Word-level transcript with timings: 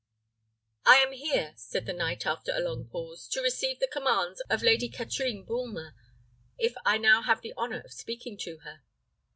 "I 0.83 0.95
am 0.95 1.11
here," 1.11 1.53
said 1.57 1.85
the 1.85 1.93
knight, 1.93 2.25
after 2.25 2.51
a 2.55 2.59
long 2.59 2.87
pause, 2.87 3.27
"to 3.27 3.39
receive 3.39 3.77
the 3.79 3.85
commands 3.85 4.39
of 4.49 4.63
Lady 4.63 4.89
Katrine 4.89 5.43
Bulmer, 5.45 5.93
if 6.57 6.73
I 6.83 6.93
have 6.93 7.01
now 7.03 7.35
the 7.35 7.53
honour 7.55 7.81
of 7.81 7.93
speaking 7.93 8.35
to 8.39 8.57
her?" 8.63 8.81